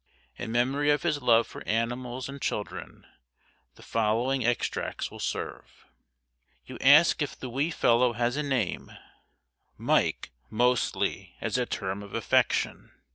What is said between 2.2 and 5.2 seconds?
and children the following extracts will